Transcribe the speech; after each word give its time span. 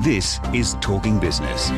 This 0.00 0.40
is 0.54 0.74
Talking 0.80 1.20
Business. 1.20 1.70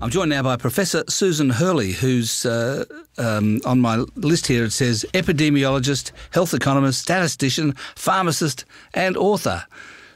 I'm 0.00 0.08
joined 0.08 0.30
now 0.30 0.42
by 0.42 0.56
Professor 0.56 1.04
Susan 1.06 1.50
Hurley, 1.50 1.92
who's 1.92 2.46
uh, 2.46 2.86
um, 3.18 3.60
on 3.66 3.78
my 3.80 4.04
list 4.16 4.46
here. 4.46 4.64
It 4.64 4.72
says 4.72 5.04
epidemiologist, 5.12 6.10
health 6.30 6.54
economist, 6.54 7.02
statistician, 7.02 7.74
pharmacist, 7.94 8.64
and 8.94 9.18
author. 9.18 9.64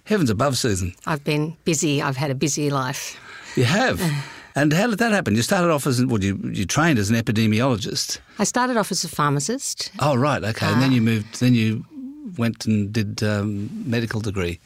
Heavens 0.04 0.30
above, 0.30 0.56
Susan. 0.56 0.94
I've 1.04 1.22
been 1.22 1.56
busy. 1.64 2.00
I've 2.00 2.16
had 2.16 2.30
a 2.30 2.34
busy 2.34 2.70
life. 2.70 3.20
You 3.54 3.64
have. 3.64 4.00
and 4.56 4.72
how 4.72 4.88
did 4.88 4.98
that 4.98 5.12
happen? 5.12 5.36
You 5.36 5.42
started 5.42 5.70
off 5.70 5.86
as, 5.86 6.04
well, 6.04 6.24
you, 6.24 6.40
you 6.52 6.64
trained 6.64 6.98
as 6.98 7.10
an 7.10 7.16
epidemiologist. 7.16 8.18
I 8.38 8.44
started 8.44 8.78
off 8.78 8.90
as 8.90 9.04
a 9.04 9.08
pharmacist. 9.08 9.92
Oh, 10.00 10.16
right, 10.16 10.42
okay. 10.42 10.66
and 10.66 10.80
then 10.80 10.90
you 10.90 11.02
moved, 11.02 11.38
then 11.38 11.54
you 11.54 11.84
went 12.38 12.64
and 12.64 12.92
did 12.92 13.22
um, 13.22 13.68
medical 13.88 14.20
degree. 14.20 14.58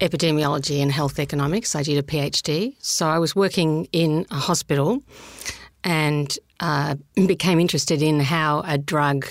Epidemiology 0.00 0.80
and 0.80 0.92
health 0.92 1.18
economics. 1.18 1.74
I 1.74 1.82
did 1.82 1.98
a 1.98 2.02
PhD. 2.02 2.74
So 2.80 3.06
I 3.06 3.18
was 3.18 3.34
working 3.34 3.88
in 3.92 4.26
a 4.30 4.36
hospital 4.36 5.02
and 5.84 6.36
uh, 6.60 6.96
became 7.26 7.58
interested 7.58 8.02
in 8.02 8.20
how 8.20 8.62
a 8.66 8.78
drug 8.78 9.26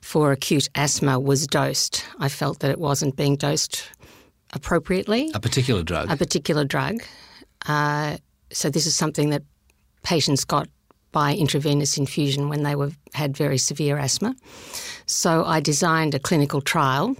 for 0.00 0.32
acute 0.32 0.68
asthma 0.74 1.18
was 1.18 1.46
dosed. 1.46 2.04
I 2.18 2.28
felt 2.28 2.60
that 2.60 2.70
it 2.70 2.78
wasn't 2.78 3.16
being 3.16 3.36
dosed 3.36 3.84
appropriately. 4.52 5.30
A 5.34 5.40
particular 5.40 5.82
drug. 5.82 6.10
A 6.10 6.16
particular 6.16 6.64
drug. 6.64 7.02
Uh, 7.66 8.18
so 8.50 8.70
this 8.70 8.86
is 8.86 8.94
something 8.94 9.30
that 9.30 9.42
patients 10.02 10.44
got 10.44 10.68
by 11.12 11.34
intravenous 11.34 11.96
infusion 11.96 12.48
when 12.48 12.64
they 12.64 12.74
were 12.74 12.90
had 13.14 13.36
very 13.36 13.56
severe 13.56 13.96
asthma. 13.96 14.34
So 15.06 15.44
I 15.44 15.60
designed 15.60 16.14
a 16.14 16.18
clinical 16.18 16.60
trial 16.60 17.16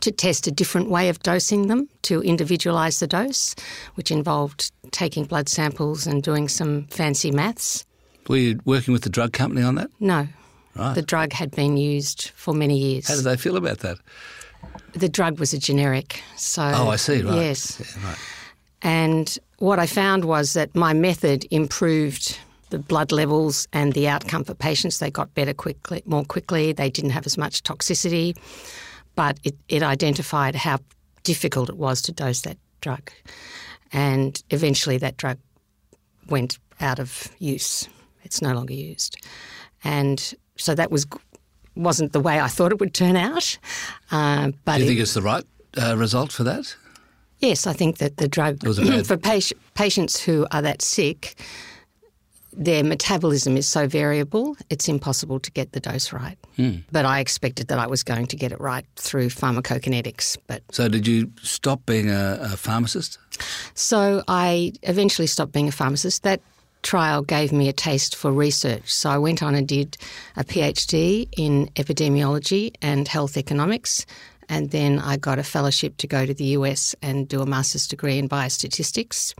to 0.00 0.10
test 0.12 0.46
a 0.46 0.50
different 0.50 0.90
way 0.90 1.08
of 1.08 1.18
dosing 1.20 1.68
them 1.68 1.88
to 2.02 2.20
individualise 2.22 2.98
the 3.00 3.06
dose, 3.06 3.54
which 3.94 4.10
involved 4.10 4.70
taking 4.90 5.24
blood 5.24 5.48
samples 5.48 6.06
and 6.06 6.22
doing 6.22 6.48
some 6.48 6.84
fancy 6.88 7.30
maths. 7.30 7.84
Were 8.28 8.36
you 8.36 8.60
working 8.64 8.92
with 8.92 9.02
the 9.02 9.08
drug 9.10 9.32
company 9.32 9.62
on 9.62 9.76
that? 9.76 9.90
No. 10.00 10.28
Right. 10.76 10.94
The 10.94 11.02
drug 11.02 11.32
had 11.32 11.50
been 11.50 11.76
used 11.76 12.30
for 12.36 12.52
many 12.54 12.78
years. 12.78 13.08
How 13.08 13.16
did 13.16 13.24
they 13.24 13.36
feel 13.36 13.56
about 13.56 13.78
that? 13.78 13.96
The 14.92 15.08
drug 15.08 15.40
was 15.40 15.52
a 15.52 15.58
generic, 15.58 16.22
so 16.36 16.62
Oh, 16.62 16.88
I 16.88 16.96
see, 16.96 17.22
right. 17.22 17.34
Yes, 17.36 17.80
Yeah, 17.80 18.08
right. 18.08 18.18
and 18.82 19.38
what 19.58 19.78
I 19.78 19.86
found 19.86 20.24
was 20.24 20.52
that 20.52 20.74
my 20.76 20.92
method 20.92 21.46
improved 21.50 22.38
the 22.70 22.78
blood 22.78 23.10
levels 23.12 23.66
and 23.72 23.94
the 23.94 24.06
outcome 24.08 24.44
for 24.44 24.54
patients. 24.54 24.98
They 24.98 25.10
got 25.10 25.32
better 25.34 25.54
quickly, 25.54 26.02
more 26.04 26.24
quickly. 26.24 26.72
They 26.72 26.90
didn't 26.90 27.10
have 27.10 27.24
as 27.26 27.38
much 27.38 27.62
toxicity, 27.62 28.36
but 29.18 29.36
it, 29.42 29.56
it 29.68 29.82
identified 29.82 30.54
how 30.54 30.78
difficult 31.24 31.68
it 31.68 31.76
was 31.76 32.00
to 32.02 32.12
dose 32.12 32.42
that 32.42 32.56
drug, 32.80 33.10
and 33.92 34.40
eventually 34.50 34.96
that 34.98 35.16
drug 35.16 35.38
went 36.28 36.56
out 36.80 37.00
of 37.00 37.26
use. 37.40 37.88
It's 38.22 38.40
no 38.40 38.52
longer 38.54 38.74
used, 38.74 39.16
and 39.82 40.18
so 40.56 40.72
that 40.76 40.90
was 40.92 41.04
wasn't 41.74 42.12
the 42.12 42.20
way 42.20 42.38
I 42.38 42.46
thought 42.46 42.70
it 42.70 42.78
would 42.78 42.94
turn 42.94 43.16
out. 43.16 43.58
Uh, 44.12 44.52
but 44.64 44.74
Do 44.76 44.78
you 44.78 44.84
it- 44.84 44.88
think 44.88 45.00
it's 45.00 45.14
the 45.14 45.22
right 45.22 45.44
uh, 45.76 45.96
result 45.96 46.30
for 46.32 46.44
that? 46.44 46.76
Yes, 47.40 47.66
I 47.66 47.72
think 47.72 47.98
that 47.98 48.18
the 48.18 48.28
drug 48.28 48.64
was 48.64 48.78
bad- 48.78 49.06
for 49.10 49.16
pati- 49.16 49.56
patients 49.74 50.20
who 50.20 50.46
are 50.52 50.62
that 50.62 50.80
sick, 50.82 51.34
their 52.52 52.84
metabolism 52.84 53.56
is 53.56 53.66
so 53.68 53.88
variable, 53.88 54.56
it's 54.70 54.88
impossible 54.88 55.40
to 55.40 55.50
get 55.50 55.72
the 55.72 55.80
dose 55.80 56.12
right. 56.12 56.38
Hmm. 56.58 56.78
But 56.90 57.04
I 57.04 57.20
expected 57.20 57.68
that 57.68 57.78
I 57.78 57.86
was 57.86 58.02
going 58.02 58.26
to 58.26 58.36
get 58.36 58.50
it 58.50 58.60
right 58.60 58.84
through 58.96 59.28
pharmacokinetics. 59.28 60.36
But 60.48 60.62
So 60.72 60.88
did 60.88 61.06
you 61.06 61.30
stop 61.40 61.86
being 61.86 62.10
a, 62.10 62.38
a 62.42 62.56
pharmacist? 62.56 63.18
so 63.74 64.24
I 64.26 64.72
eventually 64.82 65.28
stopped 65.28 65.52
being 65.52 65.68
a 65.68 65.72
pharmacist. 65.72 66.24
That 66.24 66.40
trial 66.82 67.22
gave 67.22 67.52
me 67.52 67.68
a 67.68 67.72
taste 67.72 68.16
for 68.16 68.32
research. 68.32 68.92
So 68.92 69.08
I 69.08 69.18
went 69.18 69.40
on 69.42 69.54
and 69.54 69.68
did 69.68 69.96
a 70.36 70.42
PhD 70.42 71.28
in 71.36 71.68
epidemiology 71.76 72.74
and 72.82 73.06
health 73.06 73.36
economics. 73.36 74.04
And 74.48 74.70
then 74.70 74.98
I 74.98 75.16
got 75.16 75.38
a 75.38 75.44
fellowship 75.44 75.96
to 75.98 76.06
go 76.08 76.26
to 76.26 76.34
the 76.34 76.56
US 76.58 76.94
and 77.02 77.28
do 77.28 77.40
a 77.40 77.46
master's 77.46 77.86
degree 77.86 78.18
in 78.18 78.28
biostatistics. 78.28 79.34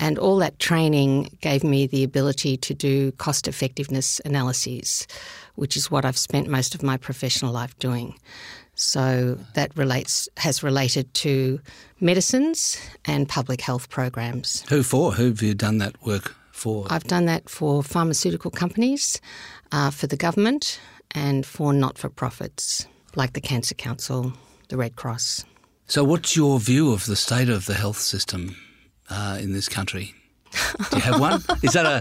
And 0.00 0.18
all 0.18 0.38
that 0.38 0.58
training 0.58 1.38
gave 1.40 1.62
me 1.64 1.86
the 1.86 2.02
ability 2.04 2.56
to 2.58 2.74
do 2.74 3.12
cost 3.12 3.46
effectiveness 3.46 4.20
analyses, 4.24 5.06
which 5.54 5.76
is 5.76 5.90
what 5.90 6.04
I've 6.04 6.18
spent 6.18 6.48
most 6.48 6.74
of 6.74 6.82
my 6.82 6.96
professional 6.96 7.52
life 7.52 7.78
doing. 7.78 8.18
So 8.74 9.38
that 9.54 9.76
relates 9.76 10.28
has 10.38 10.62
related 10.62 11.12
to 11.14 11.60
medicines 12.00 12.76
and 13.04 13.28
public 13.28 13.60
health 13.60 13.88
programs. 13.88 14.64
Who 14.68 14.82
for? 14.82 15.12
Who 15.12 15.26
have 15.26 15.42
you 15.42 15.54
done 15.54 15.78
that 15.78 15.94
work 16.04 16.34
for? 16.50 16.86
I've 16.90 17.04
done 17.04 17.26
that 17.26 17.48
for 17.48 17.82
pharmaceutical 17.82 18.50
companies, 18.50 19.20
uh, 19.70 19.90
for 19.90 20.08
the 20.08 20.16
government, 20.16 20.80
and 21.12 21.46
for 21.46 21.72
not 21.72 21.98
for 21.98 22.08
profits 22.08 22.86
like 23.14 23.34
the 23.34 23.40
Cancer 23.40 23.76
Council, 23.76 24.32
the 24.68 24.76
Red 24.76 24.96
Cross. 24.96 25.44
So, 25.86 26.02
what's 26.02 26.34
your 26.34 26.58
view 26.58 26.92
of 26.92 27.06
the 27.06 27.16
state 27.16 27.48
of 27.48 27.66
the 27.66 27.74
health 27.74 27.98
system 27.98 28.56
uh, 29.08 29.38
in 29.40 29.52
this 29.52 29.68
country? 29.68 30.14
Do 30.90 30.96
you 30.96 31.02
have 31.02 31.20
one? 31.20 31.42
Is 31.62 31.72
that 31.74 31.86
a 31.86 32.00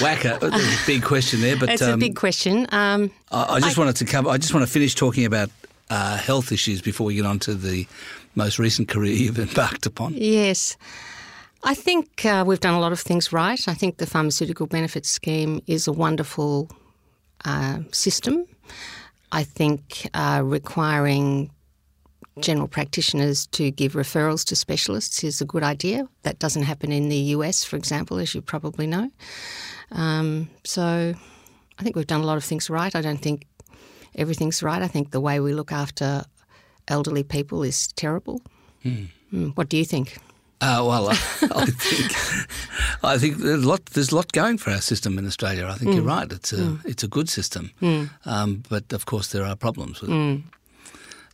whacker? 0.00 0.38
There's 0.40 0.54
a 0.54 0.86
big 0.86 1.02
question 1.02 1.40
there, 1.40 1.56
but 1.56 1.70
It's 1.70 1.82
a 1.82 1.94
um, 1.94 2.00
big 2.00 2.16
question. 2.16 2.66
Um, 2.70 3.10
I, 3.30 3.54
I 3.54 3.60
just 3.60 3.78
wanted 3.78 3.96
to 3.96 4.04
cover. 4.04 4.28
I 4.28 4.38
just 4.38 4.54
want 4.54 4.66
to 4.66 4.72
finish 4.72 4.94
talking 4.94 5.24
about 5.24 5.50
uh, 5.90 6.16
health 6.16 6.52
issues 6.52 6.82
before 6.82 7.06
we 7.06 7.14
get 7.14 7.26
on 7.26 7.38
to 7.40 7.54
the 7.54 7.86
most 8.34 8.58
recent 8.58 8.88
career 8.88 9.12
you've 9.12 9.38
embarked 9.38 9.86
upon. 9.86 10.14
Yes. 10.14 10.76
I 11.64 11.74
think 11.74 12.24
uh, 12.24 12.44
we've 12.46 12.60
done 12.60 12.74
a 12.74 12.80
lot 12.80 12.92
of 12.92 13.00
things 13.00 13.32
right. 13.32 13.66
I 13.66 13.74
think 13.74 13.96
the 13.96 14.06
pharmaceutical 14.06 14.66
benefits 14.66 15.08
scheme 15.08 15.60
is 15.66 15.88
a 15.88 15.92
wonderful 15.92 16.70
uh, 17.44 17.80
system. 17.90 18.46
I 19.32 19.42
think 19.42 20.08
uh, 20.14 20.42
requiring 20.44 21.50
general 22.40 22.68
practitioners 22.68 23.46
to 23.48 23.70
give 23.70 23.92
referrals 23.92 24.44
to 24.46 24.56
specialists 24.56 25.24
is 25.24 25.40
a 25.40 25.44
good 25.44 25.62
idea. 25.62 26.08
That 26.22 26.38
doesn't 26.38 26.62
happen 26.62 26.92
in 26.92 27.08
the 27.08 27.34
US, 27.36 27.64
for 27.64 27.76
example, 27.76 28.18
as 28.18 28.34
you 28.34 28.42
probably 28.42 28.86
know. 28.86 29.10
Um, 29.92 30.50
so 30.64 31.14
I 31.78 31.82
think 31.82 31.96
we've 31.96 32.06
done 32.06 32.20
a 32.20 32.26
lot 32.26 32.36
of 32.36 32.44
things 32.44 32.70
right. 32.70 32.94
I 32.94 33.00
don't 33.00 33.20
think 33.20 33.46
everything's 34.14 34.62
right. 34.62 34.82
I 34.82 34.88
think 34.88 35.10
the 35.10 35.20
way 35.20 35.40
we 35.40 35.52
look 35.52 35.72
after 35.72 36.24
elderly 36.88 37.22
people 37.22 37.62
is 37.62 37.88
terrible. 37.88 38.42
Mm, 38.84 39.56
what 39.56 39.68
do 39.68 39.76
you 39.76 39.84
think? 39.84 40.18
Uh, 40.60 40.82
well, 40.84 41.08
I, 41.08 41.12
I 41.54 41.66
think 41.66 42.12
I 43.04 43.18
think 43.18 43.36
there's 43.36 43.62
a 43.62 43.68
lot 43.68 43.84
there's 43.86 44.10
a 44.10 44.16
lot 44.16 44.32
going 44.32 44.58
for 44.58 44.70
our 44.70 44.80
system 44.80 45.18
in 45.18 45.26
Australia. 45.26 45.66
I 45.66 45.74
think 45.74 45.94
you're 45.94 46.02
right. 46.02 46.32
It's 46.32 46.52
a 46.52 46.78
it's 46.84 47.04
a 47.04 47.08
good 47.08 47.28
system, 47.28 47.70
um, 48.24 48.62
but 48.68 48.92
of 48.92 49.06
course 49.06 49.28
there 49.28 49.44
are 49.44 49.54
problems 49.56 50.00
with 50.00 50.10
it. 50.10 50.42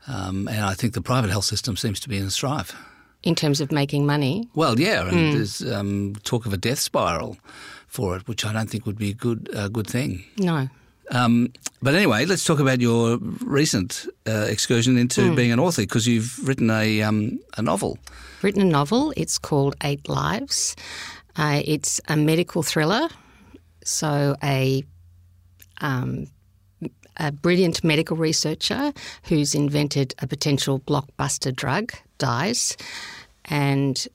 Um, 0.07 0.49
and 0.49 0.61
I 0.65 0.75
think 0.75 0.93
the 0.95 1.01
private 1.01 1.31
health 1.31 1.45
system 1.47 1.77
seems 1.77 2.01
to 2.01 2.09
be 2.09 2.19
in 2.19 2.31
strife. 2.31 2.75
In 3.23 3.35
terms 3.35 3.61
of 3.63 3.73
making 3.73 4.05
money, 4.05 4.49
Well, 4.55 4.79
yeah, 4.79 5.09
and 5.09 5.33
there's 5.33 5.63
um, 5.73 6.15
talk 6.25 6.45
of 6.45 6.53
a 6.53 6.59
death 6.59 6.79
spiral 6.79 7.39
for 7.87 8.17
it, 8.17 8.29
which 8.29 8.45
I 8.45 8.53
don't 8.53 8.69
think 8.69 8.85
would 8.85 8.99
be 8.99 9.11
a 9.11 9.15
good 9.15 9.49
a 9.55 9.69
good 9.69 9.87
thing. 9.87 10.25
no. 10.39 10.69
Um, 11.11 11.53
but 11.83 11.95
anyway, 11.95 12.25
let's 12.25 12.45
talk 12.45 12.61
about 12.61 12.81
your 12.81 13.19
recent 13.45 14.07
uh, 14.27 14.47
excursion 14.49 14.97
into 14.97 15.35
being 15.37 15.53
an 15.53 15.61
author 15.61 15.83
because 15.83 16.07
you've 16.07 16.47
written 16.49 16.71
a 16.71 17.03
um, 17.03 17.39
a 17.59 17.63
novel. 17.63 17.99
Written 18.43 18.63
a 18.63 18.65
novel. 18.71 19.13
It's 19.17 19.39
called 19.39 19.75
Eight 19.83 20.09
Lives. 20.09 20.77
Uh, 21.37 21.61
it's 21.65 22.01
a 22.09 22.17
medical 22.17 22.63
thriller. 22.63 23.09
So 23.85 24.35
a 24.43 24.83
um, 25.81 26.27
a 27.17 27.33
brilliant 27.33 27.85
medical 27.85 28.17
researcher 28.17 28.93
who's 29.25 29.55
invented 29.55 30.15
a 30.21 30.27
potential 30.27 30.81
blockbuster 30.81 31.55
drug 31.55 31.93
dies, 32.19 32.77
and 33.47 34.07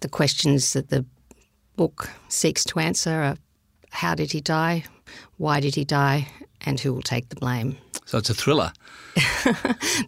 the 0.00 0.08
questions 0.08 0.72
that 0.72 0.90
the 0.90 1.04
book 1.76 2.10
seeks 2.28 2.64
to 2.66 2.78
answer 2.78 3.22
are: 3.22 3.36
How 3.90 4.14
did 4.14 4.32
he 4.32 4.40
die? 4.40 4.84
Why 5.36 5.60
did 5.60 5.74
he 5.74 5.84
die? 5.84 6.28
And 6.62 6.80
who 6.80 6.92
will 6.92 7.02
take 7.02 7.28
the 7.28 7.36
blame? 7.36 7.78
So 8.04 8.18
it's 8.18 8.30
a 8.30 8.34
thriller. 8.34 8.72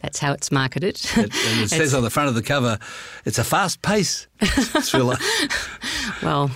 That's 0.02 0.18
how 0.18 0.32
it's 0.32 0.50
marketed. 0.50 0.96
It, 1.16 1.16
and 1.16 1.60
it 1.60 1.68
says 1.70 1.94
on 1.94 2.02
the 2.02 2.10
front 2.10 2.28
of 2.28 2.34
the 2.34 2.42
cover, 2.42 2.78
it's 3.24 3.38
a 3.38 3.44
fast 3.44 3.82
pace 3.82 4.26
thriller. 4.40 5.16
well, 6.22 6.50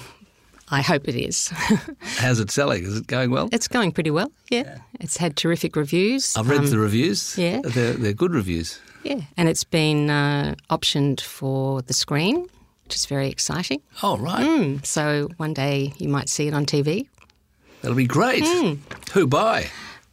I 0.78 0.82
hope 0.82 1.08
it 1.08 1.14
is. 1.28 1.48
How's 2.22 2.40
it 2.40 2.50
selling? 2.50 2.84
Is 2.84 2.96
it 2.96 3.06
going 3.06 3.30
well? 3.30 3.48
It's 3.52 3.68
going 3.68 3.92
pretty 3.92 4.10
well. 4.10 4.30
Yeah, 4.50 4.78
it's 5.00 5.16
had 5.16 5.36
terrific 5.36 5.76
reviews. 5.76 6.36
I've 6.36 6.48
read 6.48 6.60
Um, 6.60 6.70
the 6.70 6.78
reviews. 6.78 7.36
yeah. 7.38 7.60
They're, 7.64 7.92
they're 7.94 8.12
good 8.12 8.34
reviews. 8.34 8.80
yeah, 9.04 9.20
and 9.36 9.48
it's 9.48 9.64
been 9.64 10.10
uh, 10.10 10.54
optioned 10.70 11.20
for 11.20 11.82
the 11.82 11.92
screen, 11.92 12.48
which 12.84 12.96
is 12.96 13.06
very 13.06 13.28
exciting. 13.28 13.80
Oh, 14.02 14.16
right. 14.18 14.44
Mm, 14.44 14.84
so 14.84 15.28
one 15.36 15.54
day 15.54 15.92
you 15.98 16.08
might 16.08 16.28
see 16.28 16.48
it 16.48 16.54
on 16.54 16.66
TV 16.66 17.06
That'll 17.82 17.96
be 17.96 18.06
great. 18.06 18.42
Hmm. 18.46 18.74
Who 19.12 19.26
by? 19.26 19.66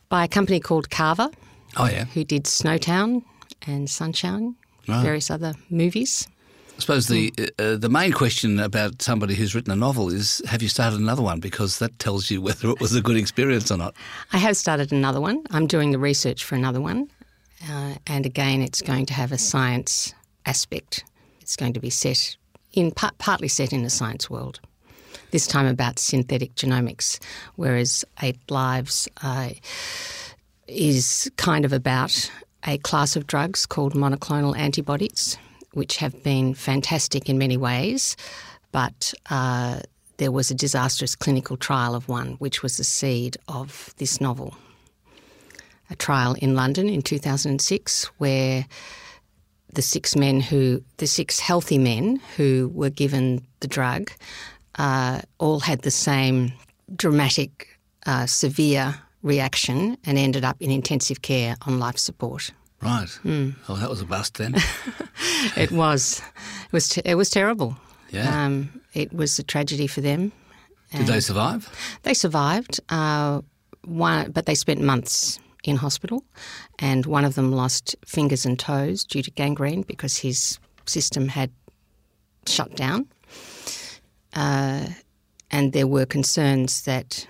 by 0.09 0.25
a 0.25 0.27
company 0.27 0.59
called 0.59 0.89
Carver, 0.89 1.29
Oh, 1.77 1.87
yeah. 1.87 2.05
who 2.13 2.23
did 2.25 2.43
Snowtown 2.45 3.23
and 3.65 3.89
Sunshine, 3.89 4.55
Right. 4.87 5.03
various 5.03 5.29
other 5.31 5.53
movies. 5.69 6.27
Suppose 6.81 7.07
the 7.07 7.31
uh, 7.57 7.75
the 7.77 7.89
main 7.89 8.11
question 8.11 8.59
about 8.59 9.01
somebody 9.01 9.35
who's 9.35 9.55
written 9.55 9.71
a 9.71 9.75
novel 9.75 10.09
is 10.09 10.41
have 10.47 10.61
you 10.61 10.67
started 10.67 10.99
another 10.99 11.21
one 11.21 11.39
because 11.39 11.79
that 11.79 11.97
tells 11.99 12.29
you 12.29 12.41
whether 12.41 12.69
it 12.69 12.79
was 12.81 12.93
a 12.93 13.01
good 13.01 13.17
experience 13.17 13.71
or 13.71 13.77
not. 13.77 13.95
I 14.33 14.37
have 14.37 14.57
started 14.57 14.91
another 14.91 15.21
one. 15.21 15.43
I'm 15.51 15.67
doing 15.67 15.91
the 15.91 15.99
research 15.99 16.43
for 16.43 16.55
another 16.55 16.81
one, 16.81 17.09
uh, 17.69 17.95
and 18.07 18.25
again, 18.25 18.61
it's 18.61 18.81
going 18.81 19.05
to 19.07 19.13
have 19.13 19.31
a 19.31 19.37
science 19.37 20.13
aspect. 20.45 21.05
It's 21.39 21.55
going 21.55 21.73
to 21.73 21.79
be 21.79 21.89
set 21.89 22.35
in 22.73 22.91
part, 22.91 23.17
partly 23.17 23.47
set 23.47 23.73
in 23.73 23.83
the 23.83 23.89
science 23.89 24.29
world. 24.29 24.59
This 25.31 25.47
time 25.47 25.65
about 25.65 25.99
synthetic 25.99 26.55
genomics, 26.55 27.19
whereas 27.55 28.03
Eight 28.21 28.39
Lives 28.49 29.07
uh, 29.23 29.49
is 30.67 31.31
kind 31.37 31.63
of 31.63 31.73
about 31.73 32.31
a 32.65 32.77
class 32.79 33.15
of 33.15 33.27
drugs 33.27 33.65
called 33.65 33.93
monoclonal 33.93 34.57
antibodies, 34.57 35.37
which 35.73 35.97
have 35.97 36.23
been 36.23 36.53
fantastic 36.53 37.29
in 37.29 37.37
many 37.37 37.57
ways, 37.57 38.15
but 38.71 39.13
uh, 39.29 39.79
there 40.17 40.31
was 40.31 40.51
a 40.51 40.55
disastrous 40.55 41.15
clinical 41.15 41.57
trial 41.57 41.95
of 41.95 42.07
one, 42.07 42.33
which 42.33 42.61
was 42.61 42.77
the 42.77 42.83
seed 42.83 43.37
of 43.47 43.93
this 43.97 44.21
novel. 44.21 44.55
A 45.89 45.95
trial 45.95 46.35
in 46.41 46.55
London 46.55 46.87
in 46.87 47.01
2006 47.01 48.05
where 48.17 48.65
the 49.73 49.81
six 49.81 50.15
men 50.15 50.39
who, 50.39 50.83
the 50.97 51.07
six 51.07 51.39
healthy 51.39 51.77
men 51.77 52.21
who 52.37 52.71
were 52.73 52.89
given 52.89 53.41
the 53.61 53.67
drug, 53.67 54.11
uh, 54.75 55.21
all 55.39 55.59
had 55.59 55.81
the 55.81 55.91
same 55.91 56.53
dramatic, 56.95 57.79
uh, 58.05 58.25
severe 58.25 58.95
reaction 59.23 59.97
and 60.05 60.17
ended 60.17 60.43
up 60.43 60.57
in 60.59 60.71
intensive 60.71 61.21
care 61.21 61.55
on 61.65 61.79
life 61.79 61.97
support. 61.97 62.51
Right. 62.81 63.19
Mm. 63.23 63.55
Oh, 63.69 63.75
that 63.75 63.89
was 63.89 64.01
a 64.01 64.05
bust 64.05 64.37
then. 64.37 64.55
it 65.55 65.71
was. 65.71 66.21
It 66.65 66.73
was. 66.73 66.89
Te- 66.89 67.01
it 67.05 67.15
was 67.15 67.29
terrible. 67.29 67.77
Yeah. 68.09 68.45
Um, 68.45 68.81
it 68.93 69.13
was 69.13 69.37
a 69.39 69.43
tragedy 69.43 69.87
for 69.87 70.01
them. 70.01 70.31
Did 70.91 71.07
they 71.07 71.21
survive? 71.21 71.69
They 72.03 72.13
survived. 72.13 72.79
Uh, 72.89 73.41
one, 73.85 74.31
but 74.31 74.45
they 74.45 74.55
spent 74.55 74.81
months 74.81 75.39
in 75.63 75.77
hospital, 75.77 76.23
and 76.79 77.05
one 77.05 77.23
of 77.23 77.35
them 77.35 77.51
lost 77.51 77.95
fingers 78.05 78.45
and 78.45 78.59
toes 78.59 79.03
due 79.05 79.21
to 79.21 79.31
gangrene 79.31 79.83
because 79.83 80.17
his 80.17 80.59
system 80.85 81.29
had 81.29 81.51
shut 82.47 82.75
down. 82.75 83.07
Uh, 84.33 84.87
and 85.51 85.73
there 85.73 85.87
were 85.87 86.05
concerns 86.05 86.83
that 86.83 87.27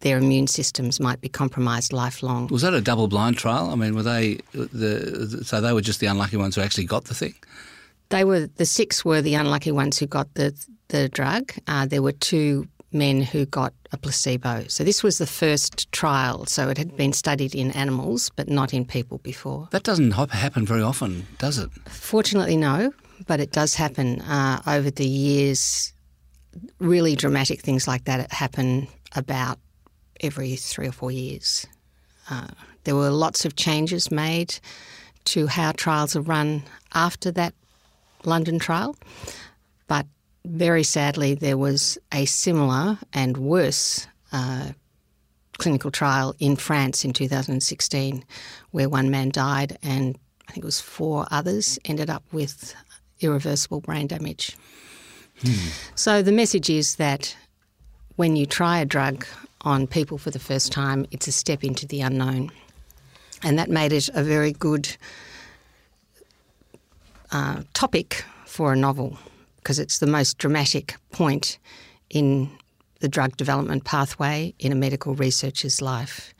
their 0.00 0.18
immune 0.18 0.46
systems 0.46 1.00
might 1.00 1.20
be 1.20 1.28
compromised 1.28 1.92
lifelong. 1.92 2.48
Was 2.48 2.62
that 2.62 2.74
a 2.74 2.80
double-blind 2.80 3.36
trial? 3.36 3.70
I 3.70 3.74
mean, 3.74 3.94
were 3.94 4.02
they 4.02 4.38
the 4.52 5.42
so 5.44 5.60
they 5.60 5.72
were 5.72 5.80
just 5.80 6.00
the 6.00 6.06
unlucky 6.06 6.36
ones 6.36 6.56
who 6.56 6.62
actually 6.62 6.84
got 6.84 7.04
the 7.04 7.14
thing? 7.14 7.34
They 8.08 8.24
were 8.24 8.46
the 8.46 8.66
six 8.66 9.04
were 9.04 9.22
the 9.22 9.34
unlucky 9.34 9.72
ones 9.72 9.98
who 9.98 10.06
got 10.06 10.34
the 10.34 10.52
the 10.88 11.08
drug. 11.08 11.52
Uh, 11.66 11.86
there 11.86 12.02
were 12.02 12.12
two 12.12 12.66
men 12.92 13.22
who 13.22 13.46
got 13.46 13.72
a 13.92 13.96
placebo. 13.96 14.64
So 14.68 14.82
this 14.84 15.02
was 15.02 15.18
the 15.18 15.26
first 15.26 15.90
trial. 15.92 16.46
So 16.46 16.68
it 16.68 16.78
had 16.78 16.96
been 16.96 17.12
studied 17.12 17.54
in 17.54 17.70
animals, 17.72 18.30
but 18.34 18.48
not 18.48 18.74
in 18.74 18.84
people 18.84 19.18
before. 19.18 19.68
That 19.70 19.84
doesn't 19.84 20.10
happen 20.10 20.66
very 20.66 20.82
often, 20.82 21.26
does 21.38 21.58
it? 21.58 21.70
Fortunately, 21.88 22.56
no. 22.56 22.92
But 23.26 23.38
it 23.38 23.52
does 23.52 23.74
happen 23.74 24.20
uh, 24.22 24.62
over 24.66 24.90
the 24.90 25.06
years. 25.06 25.92
Really 26.78 27.14
dramatic 27.14 27.60
things 27.60 27.86
like 27.86 28.04
that 28.06 28.32
happen 28.32 28.88
about 29.14 29.58
every 30.20 30.56
three 30.56 30.88
or 30.88 30.92
four 30.92 31.10
years. 31.10 31.66
Uh, 32.28 32.48
there 32.84 32.94
were 32.94 33.10
lots 33.10 33.44
of 33.44 33.56
changes 33.56 34.10
made 34.10 34.58
to 35.24 35.46
how 35.46 35.72
trials 35.72 36.16
are 36.16 36.22
run 36.22 36.62
after 36.94 37.30
that 37.32 37.54
London 38.24 38.58
trial, 38.58 38.96
but 39.86 40.06
very 40.44 40.82
sadly, 40.82 41.34
there 41.34 41.58
was 41.58 41.98
a 42.12 42.24
similar 42.24 42.98
and 43.12 43.36
worse 43.36 44.06
uh, 44.32 44.70
clinical 45.58 45.90
trial 45.90 46.34
in 46.38 46.56
France 46.56 47.04
in 47.04 47.12
2016 47.12 48.24
where 48.70 48.88
one 48.88 49.10
man 49.10 49.28
died 49.28 49.76
and 49.82 50.18
I 50.48 50.52
think 50.52 50.64
it 50.64 50.66
was 50.66 50.80
four 50.80 51.26
others 51.30 51.78
ended 51.84 52.08
up 52.10 52.24
with 52.32 52.74
irreversible 53.20 53.80
brain 53.80 54.06
damage. 54.06 54.56
Hmm. 55.42 55.68
So 55.94 56.22
the 56.22 56.32
message 56.32 56.70
is 56.70 56.96
that 56.96 57.36
when 58.16 58.36
you 58.36 58.46
try 58.46 58.78
a 58.80 58.84
drug 58.84 59.26
on 59.62 59.86
people 59.86 60.18
for 60.18 60.30
the 60.30 60.38
first 60.38 60.72
time, 60.72 61.06
it's 61.10 61.28
a 61.28 61.32
step 61.32 61.64
into 61.64 61.86
the 61.86 62.00
unknown. 62.00 62.50
And 63.42 63.58
that 63.58 63.70
made 63.70 63.92
it 63.92 64.08
a 64.14 64.22
very 64.22 64.52
good 64.52 64.96
uh, 67.32 67.62
topic 67.74 68.24
for 68.46 68.72
a 68.72 68.76
novel 68.76 69.18
because 69.56 69.78
it's 69.78 69.98
the 69.98 70.06
most 70.06 70.38
dramatic 70.38 70.96
point 71.12 71.58
in 72.08 72.50
the 73.00 73.08
drug 73.08 73.36
development 73.36 73.84
pathway 73.84 74.54
in 74.58 74.72
a 74.72 74.74
medical 74.74 75.14
researcher's 75.14 75.80
life. 75.80 76.34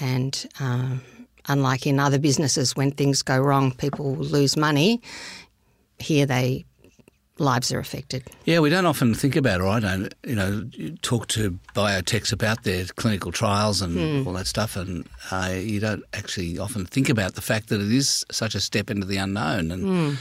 And 0.00 0.48
um, 0.60 1.02
unlike 1.46 1.86
in 1.86 1.98
other 1.98 2.18
businesses, 2.18 2.76
when 2.76 2.90
things 2.90 3.22
go 3.22 3.38
wrong, 3.38 3.72
people 3.72 4.14
lose 4.14 4.56
money. 4.56 5.02
Here, 5.98 6.26
they 6.26 6.64
lives 7.38 7.72
are 7.72 7.78
affected. 7.78 8.24
Yeah, 8.44 8.60
we 8.60 8.70
don't 8.70 8.86
often 8.86 9.14
think 9.14 9.36
about 9.36 9.60
it. 9.60 9.64
I 9.64 9.80
don't, 9.80 10.14
you 10.26 10.34
know, 10.34 10.68
talk 11.02 11.28
to 11.28 11.58
biotechs 11.74 12.32
about 12.32 12.64
their 12.64 12.84
clinical 12.96 13.32
trials 13.32 13.80
and 13.82 13.96
mm. 13.96 14.26
all 14.26 14.32
that 14.34 14.46
stuff, 14.46 14.76
and 14.76 15.08
uh, 15.30 15.54
you 15.54 15.80
don't 15.80 16.04
actually 16.14 16.58
often 16.58 16.86
think 16.86 17.08
about 17.08 17.34
the 17.34 17.42
fact 17.42 17.68
that 17.68 17.80
it 17.80 17.92
is 17.92 18.24
such 18.30 18.54
a 18.54 18.60
step 18.60 18.90
into 18.90 19.06
the 19.06 19.16
unknown, 19.16 19.70
and 19.70 19.84
mm. 19.84 20.16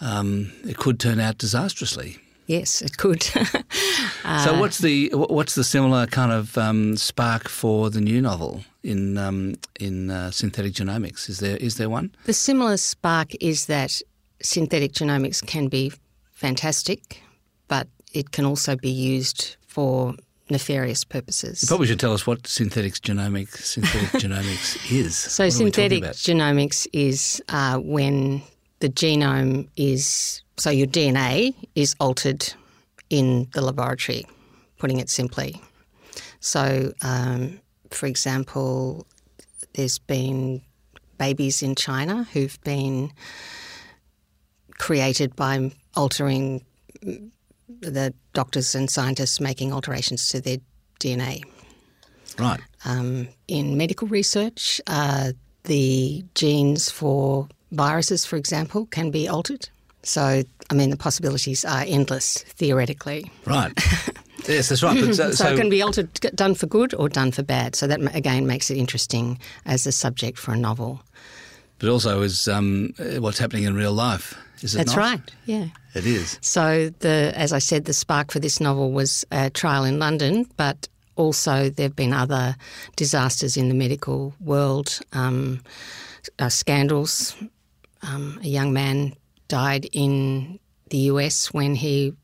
um, 0.00 0.52
it 0.64 0.76
could 0.76 1.00
turn 1.00 1.20
out 1.20 1.38
disastrously. 1.38 2.18
Yes, 2.46 2.80
it 2.80 2.96
could. 2.96 3.28
uh, 4.24 4.44
so, 4.44 4.58
what's 4.58 4.78
the 4.78 5.10
what's 5.12 5.54
the 5.54 5.64
similar 5.64 6.06
kind 6.06 6.32
of 6.32 6.56
um, 6.56 6.96
spark 6.96 7.46
for 7.46 7.90
the 7.90 8.00
new 8.00 8.22
novel 8.22 8.64
in 8.82 9.18
um, 9.18 9.56
in 9.78 10.10
uh, 10.10 10.30
synthetic 10.30 10.72
genomics? 10.72 11.28
Is 11.28 11.40
there 11.40 11.58
is 11.58 11.76
there 11.76 11.90
one? 11.90 12.10
The 12.24 12.32
similar 12.32 12.78
spark 12.78 13.34
is 13.40 13.66
that 13.66 14.00
synthetic 14.40 14.92
genomics 14.92 15.46
can 15.46 15.68
be 15.68 15.92
fantastic, 16.38 17.20
but 17.66 17.88
it 18.12 18.30
can 18.30 18.44
also 18.44 18.76
be 18.76 18.90
used 18.90 19.56
for 19.66 20.14
nefarious 20.48 21.04
purposes. 21.04 21.62
You 21.62 21.68
probably 21.68 21.88
should 21.88 21.98
tell 22.00 22.14
us 22.14 22.26
what 22.26 22.46
synthetic 22.46 22.94
genomics 22.94 23.58
synthetic 23.58 24.08
genomics 24.22 24.90
is. 24.90 25.16
So 25.16 25.48
synthetic 25.48 26.04
genomics 26.04 26.86
is 26.92 27.42
uh, 27.48 27.78
when 27.78 28.42
the 28.78 28.88
genome 28.88 29.68
is 29.76 30.42
so 30.56 30.70
your 30.70 30.86
DNA 30.86 31.54
is 31.74 31.96
altered 31.98 32.54
in 33.10 33.48
the 33.52 33.60
laboratory, 33.60 34.24
putting 34.78 35.00
it 35.00 35.10
simply. 35.10 35.60
So, 36.40 36.92
um, 37.02 37.60
for 37.90 38.06
example, 38.06 39.06
there's 39.74 39.98
been 39.98 40.62
babies 41.18 41.62
in 41.62 41.74
China 41.74 42.28
who've 42.32 42.60
been 42.62 43.12
created 44.78 45.34
by 45.34 45.72
altering 45.98 46.64
the 47.80 48.14
doctors 48.32 48.74
and 48.74 48.90
scientists 48.90 49.40
making 49.40 49.72
alterations 49.72 50.28
to 50.30 50.40
their 50.40 50.58
DNA. 51.00 51.42
Right. 52.38 52.60
Um, 52.84 53.28
in 53.48 53.76
medical 53.76 54.08
research, 54.08 54.80
uh, 54.86 55.32
the 55.64 56.24
genes 56.34 56.90
for 56.90 57.48
viruses, 57.72 58.24
for 58.24 58.36
example, 58.36 58.86
can 58.86 59.10
be 59.10 59.28
altered. 59.28 59.68
So, 60.04 60.42
I 60.70 60.74
mean, 60.74 60.90
the 60.90 60.96
possibilities 60.96 61.64
are 61.64 61.84
endless 61.86 62.44
theoretically. 62.44 63.30
Right. 63.44 63.72
yes, 64.48 64.68
that's 64.68 64.82
right. 64.82 65.14
So, 65.14 65.32
so, 65.32 65.48
it 65.48 65.56
can 65.56 65.68
be 65.68 65.82
altered, 65.82 66.12
done 66.34 66.54
for 66.54 66.66
good 66.66 66.94
or 66.94 67.08
done 67.08 67.32
for 67.32 67.42
bad. 67.42 67.74
So 67.74 67.86
that 67.88 68.00
again 68.14 68.46
makes 68.46 68.70
it 68.70 68.78
interesting 68.78 69.38
as 69.66 69.86
a 69.86 69.92
subject 69.92 70.38
for 70.38 70.52
a 70.52 70.56
novel. 70.56 71.02
But 71.80 71.88
also 71.90 72.22
is 72.22 72.48
um, 72.48 72.94
what's 73.18 73.38
happening 73.38 73.64
in 73.64 73.74
real 73.74 73.92
life. 73.92 74.36
Is 74.62 74.74
it 74.74 74.78
That's 74.78 74.96
not? 74.96 74.98
right. 74.98 75.20
Yeah. 75.46 75.66
It 75.94 76.06
is. 76.06 76.38
So 76.40 76.90
the, 77.00 77.32
as 77.34 77.52
I 77.52 77.58
said, 77.58 77.84
the 77.84 77.92
spark 77.92 78.30
for 78.30 78.38
this 78.40 78.60
novel 78.60 78.92
was 78.92 79.24
a 79.30 79.50
trial 79.50 79.84
in 79.84 79.98
London, 79.98 80.46
but 80.56 80.88
also 81.16 81.70
there 81.70 81.84
have 81.86 81.96
been 81.96 82.12
other 82.12 82.56
disasters 82.96 83.56
in 83.56 83.68
the 83.68 83.74
medical 83.74 84.34
world, 84.40 85.00
um, 85.12 85.60
uh, 86.38 86.48
scandals. 86.48 87.34
Um, 88.02 88.38
a 88.42 88.48
young 88.48 88.72
man 88.72 89.14
died 89.48 89.88
in 89.92 90.60
the 90.90 90.98
US 90.98 91.52
when 91.52 91.74
he 91.74 92.14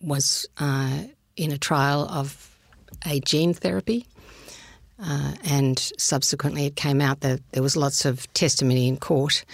was 0.00 0.46
uh, 0.58 1.02
in 1.36 1.52
a 1.52 1.58
trial 1.58 2.08
of 2.10 2.56
a 3.06 3.20
gene 3.20 3.54
therapy. 3.54 4.06
Uh, 5.00 5.34
and 5.44 5.78
subsequently, 5.96 6.66
it 6.66 6.74
came 6.74 7.00
out 7.00 7.20
that 7.20 7.40
there 7.52 7.62
was 7.62 7.76
lots 7.76 8.04
of 8.04 8.32
testimony 8.32 8.88
in 8.88 8.96
court 8.96 9.44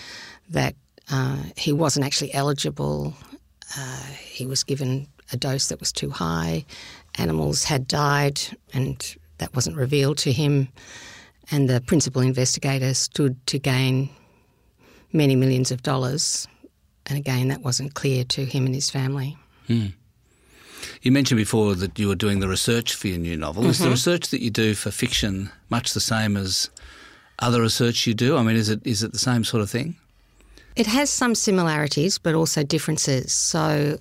that 0.48 0.74
uh, 1.10 1.42
he 1.56 1.72
wasn't 1.72 2.06
actually 2.06 2.32
eligible. 2.34 3.14
Uh, 3.76 4.02
he 4.22 4.46
was 4.46 4.64
given 4.64 5.06
a 5.32 5.36
dose 5.36 5.68
that 5.68 5.80
was 5.80 5.92
too 5.92 6.10
high. 6.10 6.64
Animals 7.16 7.64
had 7.64 7.86
died, 7.86 8.40
and 8.72 9.16
that 9.38 9.54
wasn't 9.54 9.76
revealed 9.76 10.18
to 10.18 10.32
him. 10.32 10.68
And 11.50 11.68
the 11.68 11.80
principal 11.80 12.22
investigator 12.22 12.94
stood 12.94 13.46
to 13.48 13.58
gain 13.58 14.08
many 15.12 15.36
millions 15.36 15.70
of 15.70 15.82
dollars 15.82 16.48
and 17.06 17.18
again, 17.18 17.48
that 17.48 17.62
wasn't 17.62 17.94
clear 17.94 18.24
to 18.24 18.44
him 18.44 18.66
and 18.66 18.74
his 18.74 18.90
family. 18.90 19.36
You 21.02 21.12
mentioned 21.12 21.38
before 21.38 21.74
that 21.74 21.98
you 21.98 22.08
were 22.08 22.14
doing 22.14 22.40
the 22.40 22.48
research 22.48 22.94
for 22.94 23.08
your 23.08 23.18
new 23.18 23.36
novel. 23.36 23.66
Is 23.66 23.78
the 23.78 23.90
research 23.90 24.28
that 24.28 24.42
you 24.42 24.50
do 24.50 24.74
for 24.74 24.90
fiction 24.90 25.50
much 25.70 25.92
the 25.92 26.00
same 26.00 26.36
as 26.36 26.70
other 27.38 27.62
research 27.62 28.06
you 28.06 28.14
do? 28.14 28.36
I 28.36 28.42
mean, 28.42 28.56
is 28.56 28.68
it 28.68 28.86
is 28.86 29.02
it 29.02 29.12
the 29.12 29.18
same 29.18 29.44
sort 29.44 29.62
of 29.62 29.70
thing? 29.70 29.96
It 30.76 30.86
has 30.86 31.10
some 31.10 31.34
similarities, 31.34 32.18
but 32.18 32.34
also 32.34 32.64
differences. 32.64 33.32
So, 33.32 33.98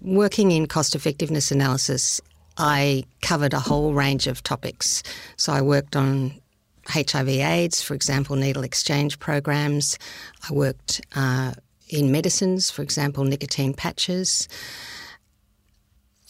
working 0.00 0.52
in 0.52 0.66
cost 0.66 0.94
effectiveness 0.94 1.50
analysis, 1.50 2.20
I 2.56 3.04
covered 3.22 3.52
a 3.52 3.60
whole 3.60 3.92
range 3.92 4.28
of 4.28 4.42
topics. 4.42 5.02
So, 5.36 5.52
I 5.52 5.62
worked 5.62 5.96
on 5.96 6.40
HIV/AIDS, 6.88 7.82
for 7.82 7.94
example, 7.94 8.36
needle 8.36 8.62
exchange 8.62 9.18
programs. 9.18 9.98
I 10.48 10.52
worked 10.52 11.00
uh, 11.16 11.54
in 11.88 12.12
medicines, 12.12 12.70
for 12.70 12.82
example, 12.82 13.24
nicotine 13.24 13.74
patches. 13.74 14.48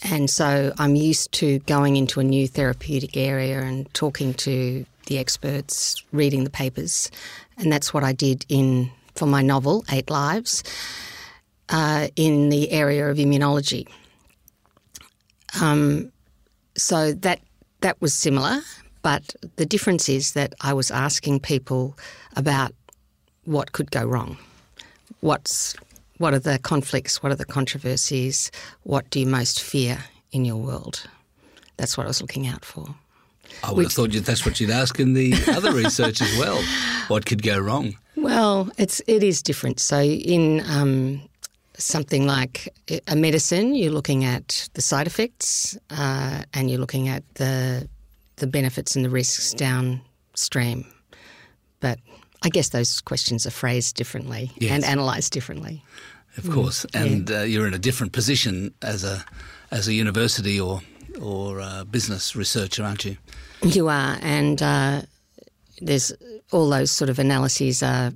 And 0.02 0.28
so 0.28 0.72
I'm 0.78 0.94
used 0.94 1.32
to 1.32 1.58
going 1.60 1.96
into 1.96 2.20
a 2.20 2.24
new 2.24 2.46
therapeutic 2.46 3.16
area 3.16 3.62
and 3.62 3.92
talking 3.94 4.34
to 4.34 4.84
the 5.06 5.18
experts, 5.18 6.02
reading 6.12 6.44
the 6.44 6.50
papers. 6.50 7.10
And 7.56 7.72
that's 7.72 7.94
what 7.94 8.04
I 8.04 8.12
did 8.12 8.44
in 8.48 8.90
for 9.16 9.26
my 9.26 9.42
novel, 9.42 9.84
Eight 9.90 10.10
Lives, 10.10 10.62
uh, 11.68 12.08
in 12.16 12.48
the 12.48 12.70
area 12.70 13.10
of 13.10 13.16
immunology. 13.16 13.88
Um, 15.60 16.12
so 16.76 17.12
that 17.12 17.40
that 17.80 18.00
was 18.00 18.14
similar, 18.14 18.60
but 19.02 19.34
the 19.56 19.66
difference 19.66 20.08
is 20.08 20.32
that 20.32 20.54
I 20.60 20.72
was 20.72 20.90
asking 20.90 21.40
people 21.40 21.96
about 22.36 22.72
what 23.44 23.72
could 23.72 23.90
go 23.90 24.04
wrong. 24.04 24.36
What's 25.20 25.74
what 26.18 26.34
are 26.34 26.38
the 26.38 26.58
conflicts? 26.58 27.22
What 27.22 27.32
are 27.32 27.36
the 27.36 27.44
controversies? 27.44 28.50
What 28.82 29.08
do 29.10 29.20
you 29.20 29.26
most 29.26 29.62
fear 29.62 29.98
in 30.32 30.44
your 30.44 30.56
world? 30.56 31.06
That's 31.76 31.96
what 31.96 32.04
I 32.04 32.08
was 32.08 32.22
looking 32.22 32.46
out 32.46 32.64
for. 32.64 32.94
I 33.62 33.72
would 33.72 33.84
have 33.84 33.92
thought 33.92 34.10
that's 34.10 34.44
what 34.44 34.60
you'd 34.60 34.70
ask 34.70 34.98
in 34.98 35.12
the 35.12 35.34
other 35.48 35.72
research 35.84 36.20
as 36.20 36.38
well. 36.38 36.62
What 37.08 37.26
could 37.26 37.42
go 37.42 37.58
wrong? 37.58 37.96
Well, 38.26 38.68
it's 38.76 39.00
it 39.06 39.22
is 39.22 39.42
different. 39.42 39.80
So 39.80 39.98
in 40.00 40.62
um, 40.68 41.20
something 41.78 42.26
like 42.26 42.68
a 43.06 43.14
medicine, 43.16 43.74
you're 43.74 43.92
looking 43.94 44.24
at 44.24 44.68
the 44.74 44.82
side 44.82 45.06
effects 45.06 45.78
uh, 45.90 46.42
and 46.52 46.68
you're 46.70 46.80
looking 46.80 47.08
at 47.08 47.22
the 47.34 47.88
the 48.36 48.46
benefits 48.46 48.96
and 48.96 49.04
the 49.04 49.10
risks 49.10 49.54
downstream. 49.54 50.84
But 51.80 51.98
I 52.46 52.48
guess 52.50 52.70
those 52.70 53.00
questions 53.00 53.46
are 53.46 53.52
phrased 53.52 53.96
differently 53.96 54.50
Yes. 54.58 54.70
and 54.72 54.84
analysed 54.84 55.32
differently. 55.32 55.82
Of 56.36 56.50
course, 56.50 56.84
and 56.92 57.30
uh, 57.30 57.40
you're 57.42 57.66
in 57.66 57.74
a 57.74 57.78
different 57.78 58.12
position 58.12 58.74
as 58.82 59.04
a 59.04 59.24
as 59.70 59.88
a 59.88 59.92
university 59.92 60.60
or 60.60 60.80
or 61.20 61.60
uh, 61.60 61.84
business 61.84 62.34
researcher, 62.36 62.84
aren't 62.84 63.04
you? 63.04 63.16
You 63.62 63.88
are, 63.88 64.18
and 64.20 64.60
uh, 64.62 65.02
there's 65.80 66.12
all 66.52 66.68
those 66.68 66.90
sort 66.90 67.10
of 67.10 67.18
analyses 67.18 67.82
are. 67.82 68.12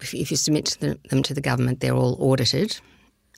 If, 0.00 0.14
if 0.14 0.30
you 0.32 0.36
submit 0.36 0.76
them 0.80 1.22
to 1.22 1.32
the 1.32 1.40
government, 1.40 1.78
they're 1.78 1.94
all 1.94 2.16
audited. 2.18 2.80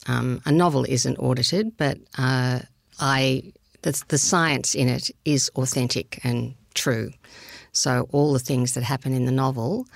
Um, 0.07 0.41
a 0.47 0.53
novel 0.53 0.87
isn't 0.89 1.19
audited, 1.19 1.77
but 1.77 1.99
uh, 2.17 2.61
I 2.99 3.53
the, 3.83 4.03
the 4.09 4.19
science 4.19 4.75
in 4.75 4.89
it 4.89 5.11
is 5.25 5.51
authentic 5.57 6.21
and 6.25 6.55
true. 6.75 7.11
So 7.73 8.09
all 8.13 8.33
the 8.33 8.39
things 8.39 8.75
that 8.75 8.83
happen 8.83 9.13
in 9.13 9.25
the 9.27 9.33
novel, 9.33 9.87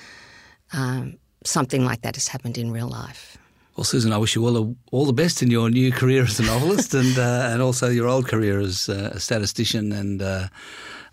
um, 0.73 1.17
something 1.45 1.85
like 1.85 2.03
that 2.03 2.17
has 2.17 2.29
happened 2.29 2.59
in 2.59 2.71
real 2.71 2.89
life. 2.89 3.39
Well, 3.77 3.85
Susan, 3.85 4.13
I 4.13 4.19
wish 4.19 4.35
you 4.35 4.45
all 4.45 4.53
the, 4.53 4.77
all 4.91 5.07
the 5.07 5.13
best 5.13 5.43
in 5.43 5.51
your 5.51 5.71
new 5.71 5.93
career 6.01 6.25
as 6.25 6.41
a 6.41 6.43
novelist 6.43 6.95
and 6.95 7.17
uh, 7.19 7.51
and 7.53 7.63
also 7.63 7.89
your 7.89 8.09
old 8.09 8.29
career 8.29 8.61
as 8.61 8.89
uh, 8.89 9.11
a 9.15 9.21
statistician 9.21 9.93
and 9.93 10.21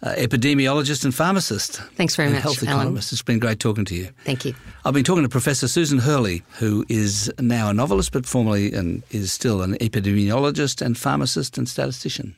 uh, 0.03 0.13
epidemiologist 0.17 1.03
and 1.05 1.13
pharmacist. 1.13 1.77
Thanks 1.95 2.15
very 2.15 2.29
much, 2.29 2.41
health 2.41 2.63
Alan. 2.63 2.79
economist. 2.81 3.11
It's 3.11 3.21
been 3.21 3.39
great 3.39 3.59
talking 3.59 3.85
to 3.85 3.95
you. 3.95 4.09
Thank 4.23 4.45
you. 4.45 4.53
I've 4.83 4.93
been 4.93 5.03
talking 5.03 5.23
to 5.23 5.29
Professor 5.29 5.67
Susan 5.67 5.99
Hurley, 5.99 6.43
who 6.59 6.85
is 6.89 7.31
now 7.39 7.69
a 7.69 7.73
novelist, 7.73 8.11
but 8.11 8.25
formerly 8.25 8.73
and 8.73 9.03
is 9.11 9.31
still 9.31 9.61
an 9.61 9.75
epidemiologist 9.75 10.81
and 10.81 10.97
pharmacist 10.97 11.57
and 11.57 11.67
statistician. 11.67 12.35